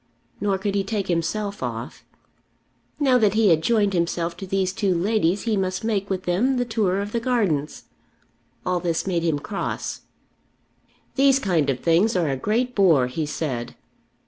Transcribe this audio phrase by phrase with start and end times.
[0.39, 2.03] Nor could he take himself off.
[2.99, 6.57] Now that he had joined himself to these two ladies he must make with them
[6.57, 7.83] the tour of the gardens.
[8.65, 10.01] All this made him cross.
[11.17, 13.75] "These kind of things are a great bore," he said.